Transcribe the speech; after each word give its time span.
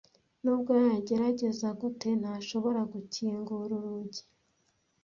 Nubwo 0.43 0.71
yagerageza 0.91 1.67
gute, 1.79 2.09
ntashobora 2.21 2.81
gukingura 2.93 3.71
urugi. 3.79 4.23